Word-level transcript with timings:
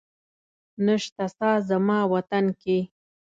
نسته 0.85 1.25
ساه 1.35 1.55
زما 1.69 1.99
وطن 2.13 2.45
کي 2.61 2.77